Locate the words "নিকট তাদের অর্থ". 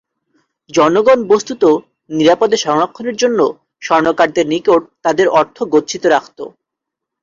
4.53-5.57